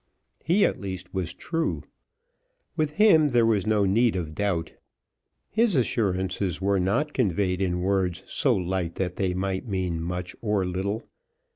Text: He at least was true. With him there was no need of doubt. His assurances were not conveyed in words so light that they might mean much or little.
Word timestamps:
He 0.43 0.65
at 0.65 0.81
least 0.81 1.13
was 1.13 1.31
true. 1.31 1.83
With 2.75 2.93
him 2.93 3.29
there 3.29 3.45
was 3.45 3.67
no 3.67 3.85
need 3.85 4.15
of 4.15 4.33
doubt. 4.33 4.73
His 5.51 5.75
assurances 5.75 6.59
were 6.59 6.79
not 6.79 7.13
conveyed 7.13 7.61
in 7.61 7.81
words 7.83 8.23
so 8.25 8.55
light 8.55 8.95
that 8.95 9.17
they 9.17 9.35
might 9.35 9.67
mean 9.67 10.01
much 10.01 10.35
or 10.41 10.65
little. 10.65 11.03